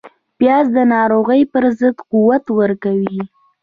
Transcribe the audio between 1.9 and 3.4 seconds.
قوت ورکوي